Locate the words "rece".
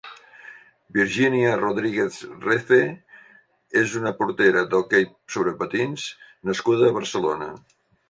2.47-2.81